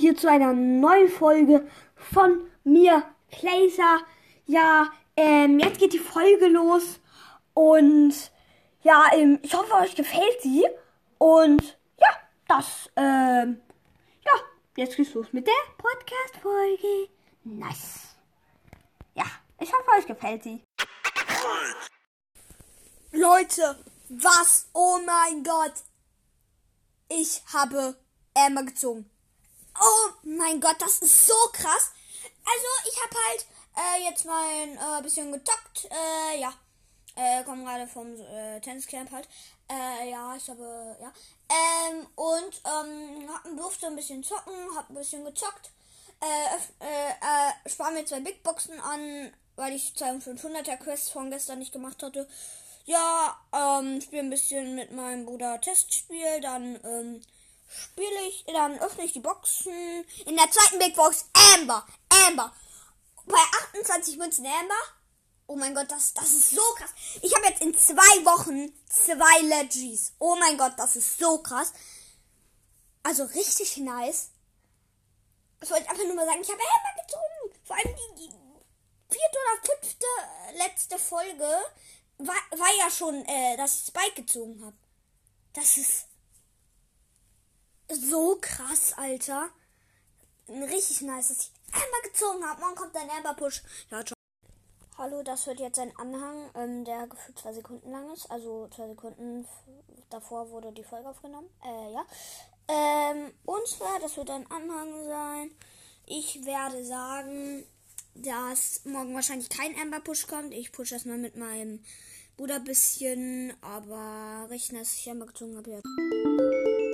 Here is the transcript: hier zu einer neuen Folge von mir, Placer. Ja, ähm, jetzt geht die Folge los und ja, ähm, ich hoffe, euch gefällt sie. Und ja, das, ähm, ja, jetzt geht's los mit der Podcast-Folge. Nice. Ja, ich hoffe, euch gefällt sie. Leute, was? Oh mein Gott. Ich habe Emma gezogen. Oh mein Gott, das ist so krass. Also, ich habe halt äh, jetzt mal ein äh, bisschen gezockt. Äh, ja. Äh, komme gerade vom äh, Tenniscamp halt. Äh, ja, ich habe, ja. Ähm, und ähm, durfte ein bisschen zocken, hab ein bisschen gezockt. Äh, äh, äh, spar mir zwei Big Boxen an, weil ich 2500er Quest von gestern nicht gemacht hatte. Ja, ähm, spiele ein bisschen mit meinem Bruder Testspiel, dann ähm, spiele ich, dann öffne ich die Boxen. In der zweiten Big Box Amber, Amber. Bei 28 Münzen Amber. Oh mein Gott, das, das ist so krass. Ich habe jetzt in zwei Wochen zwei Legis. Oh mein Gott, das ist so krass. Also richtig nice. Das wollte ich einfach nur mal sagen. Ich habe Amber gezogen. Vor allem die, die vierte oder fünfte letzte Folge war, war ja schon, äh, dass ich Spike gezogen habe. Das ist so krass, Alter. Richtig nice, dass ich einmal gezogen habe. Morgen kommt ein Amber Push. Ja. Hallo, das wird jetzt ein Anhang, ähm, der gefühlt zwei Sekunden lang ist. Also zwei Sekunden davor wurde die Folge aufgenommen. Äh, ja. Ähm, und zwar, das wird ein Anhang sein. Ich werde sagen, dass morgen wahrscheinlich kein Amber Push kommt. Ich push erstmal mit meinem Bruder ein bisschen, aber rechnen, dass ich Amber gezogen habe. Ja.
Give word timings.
hier 0.00 0.16
zu 0.16 0.28
einer 0.28 0.52
neuen 0.52 1.08
Folge 1.08 1.66
von 1.94 2.40
mir, 2.64 3.04
Placer. 3.30 4.00
Ja, 4.46 4.90
ähm, 5.16 5.58
jetzt 5.60 5.78
geht 5.78 5.92
die 5.92 5.98
Folge 5.98 6.48
los 6.48 7.00
und 7.54 8.14
ja, 8.82 9.04
ähm, 9.12 9.38
ich 9.42 9.54
hoffe, 9.54 9.74
euch 9.74 9.94
gefällt 9.94 10.40
sie. 10.42 10.66
Und 11.18 11.78
ja, 11.98 12.08
das, 12.48 12.90
ähm, 12.96 13.60
ja, 14.24 14.32
jetzt 14.76 14.96
geht's 14.96 15.14
los 15.14 15.26
mit 15.32 15.46
der 15.46 15.52
Podcast-Folge. 15.76 17.10
Nice. 17.44 18.16
Ja, 19.14 19.26
ich 19.60 19.70
hoffe, 19.72 19.98
euch 19.98 20.06
gefällt 20.06 20.42
sie. 20.42 20.62
Leute, 23.12 23.76
was? 24.08 24.68
Oh 24.72 24.98
mein 25.04 25.44
Gott. 25.44 25.74
Ich 27.08 27.42
habe 27.52 27.96
Emma 28.34 28.62
gezogen. 28.62 29.10
Oh 29.80 30.10
mein 30.22 30.60
Gott, 30.60 30.76
das 30.78 30.98
ist 30.98 31.26
so 31.26 31.34
krass. 31.52 31.92
Also, 32.44 32.90
ich 32.90 33.02
habe 33.02 33.16
halt 33.28 33.46
äh, 33.76 34.04
jetzt 34.04 34.24
mal 34.24 34.44
ein 34.62 34.76
äh, 34.76 35.02
bisschen 35.02 35.32
gezockt. 35.32 35.88
Äh, 35.90 36.40
ja. 36.40 36.52
Äh, 37.16 37.42
komme 37.44 37.64
gerade 37.64 37.86
vom 37.86 38.14
äh, 38.14 38.60
Tenniscamp 38.60 39.10
halt. 39.10 39.28
Äh, 39.68 40.10
ja, 40.10 40.36
ich 40.36 40.48
habe, 40.48 40.96
ja. 41.00 41.12
Ähm, 41.48 42.06
und 42.14 42.62
ähm, 42.64 43.56
durfte 43.56 43.86
ein 43.86 43.96
bisschen 43.96 44.22
zocken, 44.22 44.54
hab 44.76 44.88
ein 44.90 44.94
bisschen 44.94 45.24
gezockt. 45.24 45.70
Äh, 46.20 46.84
äh, 46.84 47.10
äh, 47.10 47.68
spar 47.68 47.90
mir 47.90 48.04
zwei 48.04 48.20
Big 48.20 48.42
Boxen 48.42 48.78
an, 48.80 49.32
weil 49.56 49.74
ich 49.74 49.94
2500er 49.96 50.76
Quest 50.76 51.10
von 51.10 51.30
gestern 51.30 51.58
nicht 51.58 51.72
gemacht 51.72 52.02
hatte. 52.02 52.28
Ja, 52.84 53.38
ähm, 53.52 54.00
spiele 54.00 54.22
ein 54.22 54.30
bisschen 54.30 54.74
mit 54.74 54.92
meinem 54.92 55.26
Bruder 55.26 55.60
Testspiel, 55.60 56.40
dann 56.40 56.78
ähm, 56.84 57.22
spiele 57.70 58.20
ich, 58.28 58.44
dann 58.46 58.78
öffne 58.78 59.04
ich 59.04 59.12
die 59.12 59.20
Boxen. 59.20 60.04
In 60.26 60.36
der 60.36 60.50
zweiten 60.50 60.78
Big 60.78 60.94
Box 60.94 61.26
Amber, 61.54 61.86
Amber. 62.26 62.52
Bei 63.26 63.38
28 63.72 64.16
Münzen 64.16 64.46
Amber. 64.46 64.74
Oh 65.46 65.56
mein 65.56 65.74
Gott, 65.74 65.90
das, 65.90 66.14
das 66.14 66.32
ist 66.32 66.50
so 66.50 66.62
krass. 66.76 66.90
Ich 67.22 67.34
habe 67.34 67.46
jetzt 67.46 67.62
in 67.62 67.76
zwei 67.76 68.24
Wochen 68.24 68.72
zwei 68.88 69.40
Legis. 69.42 70.12
Oh 70.18 70.36
mein 70.36 70.56
Gott, 70.56 70.74
das 70.76 70.96
ist 70.96 71.18
so 71.18 71.38
krass. 71.38 71.72
Also 73.02 73.24
richtig 73.24 73.76
nice. 73.78 74.30
Das 75.58 75.70
wollte 75.70 75.84
ich 75.84 75.90
einfach 75.90 76.04
nur 76.04 76.14
mal 76.14 76.26
sagen. 76.26 76.40
Ich 76.40 76.50
habe 76.50 76.60
Amber 76.60 77.02
gezogen. 77.02 77.60
Vor 77.64 77.76
allem 77.76 77.96
die, 77.96 78.28
die 78.28 78.30
vierte 79.08 79.38
oder 79.38 79.74
fünfte 79.74 80.06
letzte 80.56 80.98
Folge 80.98 81.48
war, 82.18 82.58
war 82.58 82.74
ja 82.78 82.90
schon, 82.90 83.24
äh, 83.24 83.56
dass 83.56 83.80
ich 83.80 83.86
Spike 83.86 84.22
gezogen 84.22 84.64
habe. 84.64 84.76
Das 85.52 85.76
ist 85.76 86.06
so 87.94 88.38
krass, 88.40 88.94
Alter. 88.96 89.48
Richtig 90.48 91.02
nice, 91.02 91.28
dass 91.28 91.40
ich 91.40 91.52
einmal 91.72 92.02
gezogen 92.02 92.44
habe. 92.44 92.60
Morgen 92.60 92.74
kommt 92.74 92.96
ein 92.96 93.10
Amber 93.10 93.34
Push. 93.34 93.62
Ja. 93.90 94.02
Hallo, 94.98 95.22
das 95.22 95.46
wird 95.46 95.60
jetzt 95.60 95.78
ein 95.78 95.96
Anhang, 95.96 96.50
ähm, 96.54 96.84
der 96.84 97.06
gefühlt 97.06 97.38
zwei 97.38 97.52
Sekunden 97.52 97.90
lang 97.90 98.12
ist. 98.12 98.30
Also 98.30 98.68
zwei 98.74 98.88
Sekunden 98.88 99.46
davor 100.10 100.50
wurde 100.50 100.72
die 100.72 100.84
Folge 100.84 101.08
aufgenommen. 101.08 101.48
Äh, 101.64 101.92
ja. 101.92 102.04
Ähm, 102.68 103.32
und 103.44 103.66
zwar, 103.66 103.98
das 104.00 104.16
wird 104.16 104.30
ein 104.30 104.50
Anhang 104.50 105.04
sein. 105.06 105.50
Ich 106.06 106.44
werde 106.44 106.84
sagen, 106.84 107.64
dass 108.14 108.84
morgen 108.84 109.14
wahrscheinlich 109.14 109.48
kein 109.48 109.74
Amber 109.80 110.00
Push 110.00 110.26
kommt. 110.26 110.52
Ich 110.52 110.72
push 110.72 110.92
erstmal 110.92 111.18
mit 111.18 111.36
meinem 111.36 111.82
Bruder 112.36 112.56
ein 112.56 112.64
bisschen, 112.64 113.54
aber 113.62 114.48
rechnen, 114.50 114.80
dass 114.80 114.94
ich 114.94 115.10
Amber 115.10 115.26
gezogen 115.26 115.56
habe. 115.56 115.70
Ja. 115.70 116.89